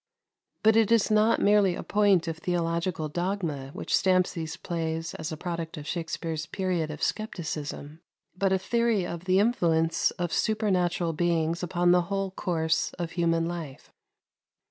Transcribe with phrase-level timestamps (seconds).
[0.63, 5.29] But it is not merely a point of theological dogma which stamps these plays as
[5.29, 8.01] the product of Shakspere's period of scepticism,
[8.35, 13.45] but a theory of the influence of supernatural beings upon the whole course of human
[13.45, 13.91] life.